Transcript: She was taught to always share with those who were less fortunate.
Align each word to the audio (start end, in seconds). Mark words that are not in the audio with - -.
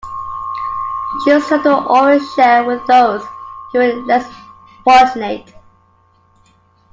She 1.23 1.31
was 1.31 1.45
taught 1.47 1.61
to 1.61 1.75
always 1.87 2.33
share 2.33 2.63
with 2.63 2.83
those 2.87 3.23
who 3.71 3.77
were 3.77 4.01
less 4.01 4.33
fortunate. 4.83 5.53